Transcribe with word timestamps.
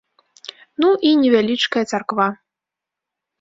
Ну 0.83 0.89
і 1.09 1.11
невялічкая 1.25 1.83
царква. 1.93 2.27